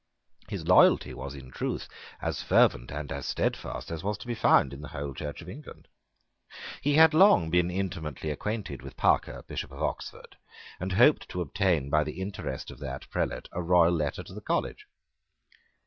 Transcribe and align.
His 0.49 0.65
loyalty 0.67 1.13
was 1.13 1.35
in 1.35 1.51
truth 1.51 1.87
as 2.23 2.41
fervent 2.41 2.89
and 2.89 3.11
as 3.11 3.27
steadfast 3.27 3.91
as 3.91 4.03
was 4.03 4.17
to 4.17 4.25
be 4.25 4.33
found 4.33 4.73
in 4.73 4.81
the 4.81 4.87
whole 4.87 5.13
Church 5.13 5.43
of 5.43 5.47
England. 5.47 5.87
He 6.81 6.95
had 6.95 7.13
long 7.13 7.51
been 7.51 7.69
intimately 7.69 8.31
acquainted 8.31 8.81
with 8.81 8.97
Parker, 8.97 9.43
Bishop 9.47 9.71
of 9.71 9.83
Oxford, 9.83 10.37
and 10.79 10.93
hoped 10.93 11.29
to 11.29 11.41
obtain 11.41 11.91
by 11.91 12.03
the 12.03 12.19
interest 12.19 12.71
of 12.71 12.79
that 12.79 13.07
prelate 13.11 13.47
a 13.51 13.61
royal 13.61 13.93
letter 13.93 14.23
to 14.23 14.33
the 14.33 14.41
college. 14.41 14.87